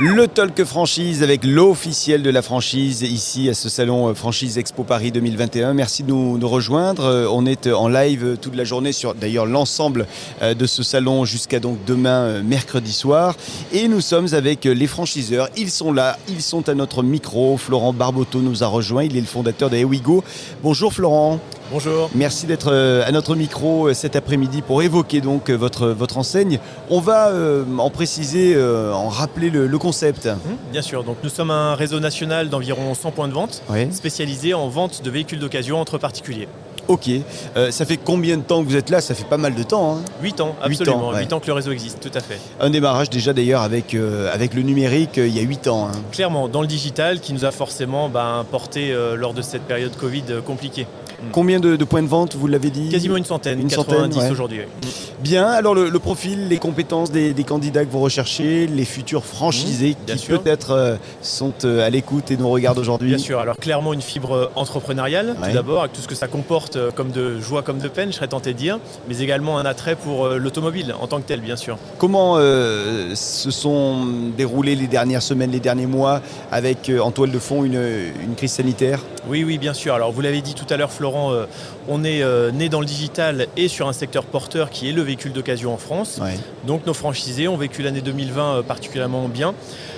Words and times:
Le 0.00 0.28
Talk 0.28 0.62
Franchise 0.62 1.24
avec 1.24 1.44
l'officiel 1.44 2.22
de 2.22 2.30
la 2.30 2.40
franchise 2.40 3.02
ici 3.02 3.48
à 3.48 3.54
ce 3.54 3.68
salon 3.68 4.06
euh, 4.06 4.14
Franchise 4.14 4.56
Expo 4.56 4.84
Paris 4.84 5.10
2021. 5.10 5.74
Merci 5.74 6.04
de 6.04 6.10
nous, 6.10 6.38
nous 6.38 6.48
rejoindre. 6.48 7.04
Euh, 7.04 7.26
On 7.28 7.44
est 7.46 7.66
euh, 7.66 7.74
en 7.74 7.88
live 7.88 8.36
toute 8.40 8.54
la 8.54 8.62
journée 8.62 8.92
sur 8.92 9.16
d'ailleurs 9.16 9.44
l'ensemble 9.44 10.06
de 10.40 10.66
ce 10.66 10.84
salon 10.84 11.24
jusqu'à 11.24 11.58
donc 11.58 11.78
demain 11.84 12.42
mercredi 12.44 12.92
soir. 12.92 13.34
Et 13.72 13.88
nous 13.88 14.00
sommes 14.00 14.34
avec 14.34 14.66
les 14.66 14.86
franchiseurs. 14.86 15.48
Ils 15.56 15.70
sont 15.70 15.92
là, 15.92 16.16
ils 16.28 16.42
sont 16.42 16.68
à 16.68 16.74
notre 16.74 17.02
micro. 17.02 17.56
Florent 17.56 17.92
Barboteau 17.92 18.38
nous 18.38 18.62
a 18.62 18.68
rejoint. 18.68 19.02
Il 19.02 19.16
est 19.16 19.20
le 19.20 19.26
fondateur 19.26 19.68
de 19.68 19.78
Ewigo. 19.78 20.22
Bonjour 20.62 20.92
Florent. 20.92 21.40
Bonjour. 21.72 22.08
Merci 22.14 22.46
d'être 22.46 22.72
à 22.72 23.10
notre 23.12 23.34
micro 23.34 23.92
cet 23.92 24.16
après-midi 24.16 24.62
pour 24.62 24.82
évoquer 24.82 25.20
donc 25.20 25.50
votre, 25.50 25.88
votre 25.88 26.16
enseigne. 26.16 26.60
On 26.88 27.00
va 27.00 27.30
en 27.78 27.90
préciser, 27.90 28.56
en 28.58 29.08
rappeler 29.08 29.50
le, 29.50 29.66
le 29.66 29.78
concept. 29.88 30.26
Hum, 30.26 30.38
Bien 30.70 30.82
sûr, 30.82 31.02
donc 31.04 31.16
nous 31.22 31.30
sommes 31.30 31.50
un 31.50 31.74
réseau 31.74 31.98
national 32.00 32.48
d'environ 32.50 32.94
100 32.94 33.10
points 33.12 33.28
de 33.28 33.32
vente 33.32 33.62
Oui. 33.70 33.88
spécialisé 33.92 34.52
en 34.54 34.68
vente 34.68 35.02
de 35.02 35.10
véhicules 35.10 35.38
d'occasion 35.38 35.80
entre 35.80 35.96
particuliers. 35.98 36.48
Ok. 36.88 37.10
Euh, 37.56 37.70
ça 37.70 37.84
fait 37.84 37.98
combien 37.98 38.36
de 38.38 38.42
temps 38.42 38.62
que 38.62 38.68
vous 38.68 38.76
êtes 38.76 38.88
là? 38.90 39.00
Ça 39.02 39.14
fait 39.14 39.24
pas 39.28 39.36
mal 39.36 39.54
de 39.54 39.62
temps. 39.62 39.96
hein. 39.96 40.00
8 40.22 40.40
ans, 40.40 40.54
Huit 40.66 40.80
absolument. 40.80 41.08
ans, 41.08 41.12
ouais. 41.12 41.20
8 41.20 41.32
ans 41.34 41.40
que 41.40 41.46
le 41.46 41.52
réseau 41.52 41.70
existe, 41.72 42.00
tout 42.00 42.16
à 42.16 42.20
fait. 42.20 42.38
Un 42.60 42.70
démarrage 42.70 43.10
déjà 43.10 43.32
d'ailleurs 43.34 43.60
avec, 43.62 43.94
euh, 43.94 44.32
avec 44.32 44.54
le 44.54 44.62
numérique 44.62 45.18
euh, 45.18 45.26
il 45.26 45.34
y 45.36 45.38
a 45.38 45.42
8 45.42 45.68
ans. 45.68 45.88
hein. 45.88 45.92
Clairement, 46.12 46.48
dans 46.48 46.62
le 46.62 46.66
digital 46.66 47.20
qui 47.20 47.32
nous 47.34 47.44
a 47.44 47.50
forcément 47.50 48.08
ben, 48.08 48.44
porté 48.50 48.94
lors 49.16 49.34
de 49.34 49.42
cette 49.42 49.62
période 49.62 49.94
Covid 49.96 50.24
compliquée. 50.46 50.86
Combien 51.32 51.58
de, 51.60 51.76
de 51.76 51.84
points 51.84 52.02
de 52.02 52.08
vente, 52.08 52.36
vous 52.36 52.46
l'avez 52.46 52.70
dit 52.70 52.88
Quasiment 52.90 53.16
une 53.16 53.24
centaine, 53.24 53.60
Une 53.60 53.68
90 53.68 53.74
centaine, 54.04 54.22
ouais. 54.24 54.30
aujourd'hui. 54.30 54.60
oui. 54.82 54.88
Bien, 55.20 55.46
alors 55.46 55.74
le, 55.74 55.88
le 55.88 55.98
profil, 55.98 56.48
les 56.48 56.58
compétences 56.58 57.10
des, 57.10 57.32
des 57.34 57.42
candidats 57.44 57.84
que 57.84 57.90
vous 57.90 57.98
recherchez, 58.00 58.66
les 58.68 58.84
futurs 58.84 59.24
franchisés 59.24 59.96
Mmh, 60.00 60.04
bien 60.06 60.16
qui 60.16 60.26
peut-être 60.26 60.70
euh, 60.70 60.96
sont 61.22 61.52
euh, 61.64 61.84
à 61.86 61.90
l'écoute 61.90 62.30
et 62.30 62.36
nous 62.36 62.48
regardent 62.48 62.78
aujourd'hui. 62.78 63.08
Bien 63.08 63.18
sûr, 63.18 63.38
alors 63.40 63.56
clairement 63.56 63.92
une 63.92 64.00
fibre 64.00 64.32
euh, 64.34 64.50
entrepreneuriale, 64.54 65.34
Ouais. 65.42 65.48
tout 65.48 65.54
d'abord, 65.54 65.80
avec 65.80 65.92
tout 65.92 66.00
ce 66.00 66.06
que 66.08 66.14
ça 66.14 66.28
comporte 66.28 66.76
euh, 66.76 66.90
comme 66.92 67.10
de 67.10 67.40
joie, 67.40 67.62
comme 67.62 67.78
de 67.78 67.88
peine, 67.88 68.10
je 68.10 68.16
serais 68.16 68.28
tenté 68.28 68.52
de 68.52 68.58
dire, 68.58 68.78
mais 69.08 69.18
également 69.18 69.58
un 69.58 69.64
attrait 69.66 69.96
pour 69.96 70.28
l'automobile 70.28 70.94
en 71.00 71.06
tant 71.08 71.18
que 71.20 71.26
tel, 71.26 71.40
bien 71.40 71.56
sûr. 71.56 71.78
Comment 71.98 72.36
se 72.38 73.50
sont 73.50 74.06
déroulées 74.36 74.74
les 74.76 74.86
dernières 74.86 75.22
semaines, 75.22 75.50
les 75.50 75.60
derniers 75.60 75.86
mois 75.86 76.20
avec 76.52 76.90
en 77.00 77.10
toile 77.10 77.30
de 77.30 77.38
fond 77.38 77.64
une, 77.64 77.74
une 78.22 78.34
crise 78.36 78.52
sanitaire? 78.52 79.00
Oui, 79.28 79.44
oui, 79.44 79.58
bien 79.58 79.74
sûr. 79.74 79.94
Alors, 79.94 80.12
vous 80.12 80.20
l'avez 80.20 80.40
dit 80.40 80.54
tout 80.54 80.66
à 80.72 80.76
l'heure, 80.76 80.90
Florent, 80.92 81.07
euh, 81.16 81.46
on 81.88 82.04
est 82.04 82.22
euh, 82.22 82.50
né 82.50 82.68
dans 82.68 82.80
le 82.80 82.86
digital 82.86 83.46
et 83.56 83.68
sur 83.68 83.88
un 83.88 83.92
secteur 83.92 84.24
porteur 84.24 84.70
qui 84.70 84.88
est 84.88 84.92
le 84.92 85.02
véhicule 85.02 85.32
d'occasion 85.32 85.72
en 85.72 85.78
France. 85.78 86.20
Donc, 86.66 86.86
nos 86.86 86.94
franchisés 86.94 87.48
ont 87.48 87.56
vécu 87.56 87.82
l'année 87.82 88.00
2020 88.00 88.42
euh, 88.42 88.62
particulièrement 88.62 89.28
bien, 89.28 89.54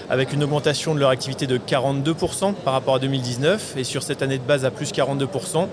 avec 0.09 0.33
une 0.33 0.43
augmentation 0.45 0.95
de 0.95 1.01
leur 1.01 1.11
activité 1.11 1.47
de 1.47 1.59
42% 1.59 2.55
par 2.55 2.75
rapport 2.75 2.95
à 2.95 2.99
2019. 2.99 3.75
Et 3.77 3.85
sur 3.85 4.03
cette 4.03 4.23
année 4.23 4.39
de 4.39 4.43
base 4.45 4.65
à 4.65 4.71
plus 4.71 4.93
42%, 4.93 5.67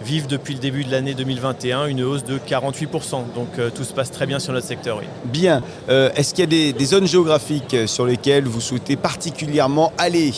vivent 0.00 0.26
depuis 0.28 0.54
le 0.54 0.60
début 0.60 0.84
de 0.84 0.90
l'année 0.90 1.14
2021 1.14 1.86
une 1.86 2.02
hausse 2.02 2.24
de 2.24 2.38
48%. 2.38 3.34
Donc, 3.34 3.48
euh, 3.58 3.70
tout 3.70 3.84
se 3.84 3.92
passe 3.92 4.10
très 4.10 4.26
bien 4.26 4.38
sur 4.38 4.52
notre 4.52 4.66
secteur. 4.66 4.98
oui. 4.98 5.06
Bien. 5.24 5.62
Euh, 5.88 6.10
Est-ce 6.14 6.34
qu'il 6.34 6.40
y 6.40 6.46
a 6.46 6.50
des, 6.50 6.72
des 6.72 6.84
zones 6.84 7.06
géographiques 7.06 7.76
sur 7.86 8.06
lesquelles 8.06 8.44
vous 8.44 8.60
souhaitez 8.60 8.96
particulièrement 8.96 9.92
aller? 9.98 10.32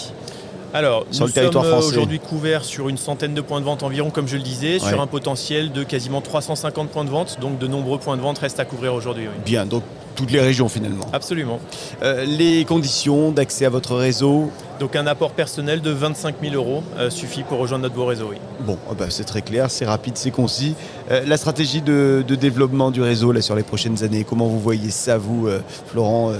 Alors, 0.72 1.04
Sur 1.10 1.22
nous 1.22 1.26
le 1.28 1.32
territoire 1.32 1.64
sommes 1.64 1.72
euh, 1.74 1.76
français. 1.80 1.96
aujourd'hui 1.96 2.18
couverts 2.20 2.64
sur 2.64 2.88
une 2.88 2.96
centaine 2.98 3.34
de 3.34 3.40
points 3.40 3.60
de 3.60 3.64
vente 3.64 3.82
environ, 3.82 4.10
comme 4.10 4.28
je 4.28 4.36
le 4.36 4.42
disais, 4.42 4.80
Ouais. 4.80 4.88
sur 4.88 5.00
un 5.00 5.06
potentiel 5.06 5.72
de 5.72 5.82
quasiment 5.82 6.20
350 6.20 6.90
points 6.90 7.04
de 7.04 7.10
vente. 7.10 7.38
Donc, 7.40 7.58
de 7.58 7.66
nombreux 7.66 7.98
points 7.98 8.16
de 8.16 8.22
vente 8.22 8.38
restent 8.38 8.60
à 8.60 8.64
couvrir 8.64 8.94
aujourd'hui. 8.94 9.24
oui. 9.26 9.42
Bien, 9.44 9.66
donc 9.66 9.82
toutes 10.14 10.30
les 10.30 10.41
régions 10.41 10.68
finalement. 10.68 11.06
Absolument. 11.12 11.58
Euh, 12.03 12.25
les 12.25 12.64
conditions 12.64 13.30
d'accès 13.32 13.64
à 13.64 13.70
votre 13.70 13.97
réseau 13.97 14.50
Donc, 14.80 14.96
un 14.96 15.06
apport 15.06 15.32
personnel 15.32 15.80
de 15.82 15.91
25 15.91 16.36
000 16.42 16.54
euros 16.54 16.82
euh, 16.98 17.10
suffit 17.10 17.42
pour 17.42 17.58
rejoindre 17.58 17.82
notre 17.82 17.94
beau 17.94 18.06
réseau. 18.06 18.28
Oui. 18.30 18.36
Bon, 18.60 18.78
ah 18.91 18.94
bah, 18.98 19.06
c'est 19.10 19.24
très 19.24 19.42
clair, 19.42 19.70
c'est 19.70 19.84
rapide, 19.84 20.16
c'est 20.16 20.30
concis. 20.30 20.74
Euh, 21.10 21.22
la 21.26 21.36
stratégie 21.36 21.82
de, 21.82 22.24
de 22.26 22.34
développement 22.34 22.91
du 22.91 23.02
réseau 23.02 23.30
là, 23.30 23.42
sur 23.42 23.54
les 23.54 23.62
prochaines 23.62 24.02
années, 24.02 24.24
comment 24.24 24.46
vous 24.48 24.58
voyez 24.58 24.91
ça, 24.91 25.18
vous, 25.18 25.46
euh, 25.46 25.60
Florent, 25.86 26.32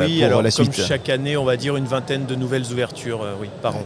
oui, 0.00 0.18
pour 0.18 0.26
alors 0.26 0.42
la 0.42 0.50
comme 0.50 0.66
suite 0.72 0.86
chaque 0.86 1.08
année, 1.08 1.36
on 1.36 1.44
va 1.44 1.56
dire 1.56 1.76
une 1.76 1.86
vingtaine 1.86 2.26
de 2.26 2.34
nouvelles 2.34 2.70
ouvertures 2.70 3.24
oui, 3.40 3.48
par 3.62 3.74
an. 3.76 3.82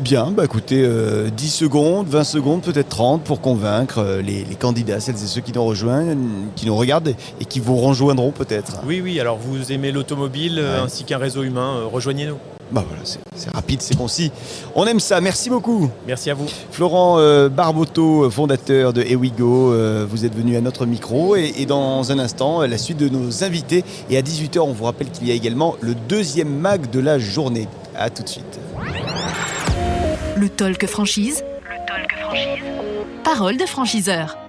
Bien, 0.00 0.30
bah, 0.30 0.44
écoutez, 0.44 0.82
euh, 0.84 1.28
10 1.30 1.48
secondes, 1.50 2.08
20 2.08 2.24
secondes, 2.24 2.62
peut-être 2.62 2.88
30 2.88 3.22
pour 3.22 3.40
convaincre 3.40 3.98
euh, 3.98 4.22
les, 4.22 4.44
les 4.44 4.54
candidats, 4.56 5.00
celles 5.00 5.14
et 5.14 5.26
ceux 5.26 5.40
qui 5.42 5.52
nous 5.52 5.64
rejoignent, 5.64 6.16
qui 6.56 6.66
nous 6.66 6.74
regardent 6.76 7.14
et 7.40 7.44
qui 7.44 7.60
vous 7.60 7.76
rejoindront 7.76 8.30
peut-être. 8.30 8.80
Oui, 8.86 9.00
oui, 9.02 9.20
alors 9.20 9.36
vous 9.38 9.70
aimez 9.72 9.92
l'automobile 9.92 10.58
Ouais. 10.58 10.80
ainsi 10.84 11.04
qu'un 11.04 11.18
réseau 11.18 11.42
humain, 11.42 11.76
euh, 11.76 11.86
rejoignez-nous. 11.86 12.36
Bah 12.72 12.82
voilà, 12.88 13.02
c'est 13.04 13.54
rapide, 13.54 13.82
c'est 13.82 13.96
concis. 13.96 14.32
On 14.74 14.86
aime 14.86 14.98
ça, 14.98 15.20
merci 15.20 15.50
beaucoup. 15.50 15.90
Merci 16.06 16.30
à 16.30 16.34
vous. 16.34 16.46
Florent 16.70 17.18
euh, 17.18 17.50
Barboteau, 17.50 18.30
fondateur 18.30 18.94
de 18.94 19.02
Ewigo, 19.02 19.72
euh, 19.72 20.06
vous 20.08 20.24
êtes 20.24 20.34
venu 20.34 20.56
à 20.56 20.62
notre 20.62 20.86
micro 20.86 21.36
et, 21.36 21.52
et 21.58 21.66
dans 21.66 22.10
un 22.12 22.18
instant, 22.18 22.62
euh, 22.62 22.66
la 22.66 22.78
suite 22.78 22.96
de 22.96 23.10
nos 23.10 23.44
invités. 23.44 23.84
Et 24.08 24.16
à 24.16 24.22
18h, 24.22 24.60
on 24.60 24.72
vous 24.72 24.84
rappelle 24.84 25.10
qu'il 25.10 25.28
y 25.28 25.30
a 25.30 25.34
également 25.34 25.76
le 25.82 25.94
deuxième 25.94 26.48
mag 26.48 26.88
de 26.88 27.00
la 27.00 27.18
journée. 27.18 27.68
A 27.94 28.08
tout 28.08 28.22
de 28.22 28.28
suite. 28.28 28.58
Le 30.36 30.48
talk 30.48 30.86
franchise. 30.86 31.44
Le 31.62 31.76
talk 31.86 32.10
franchise. 32.22 32.64
Parole 33.22 33.58
de 33.58 33.66
franchiseur. 33.66 34.41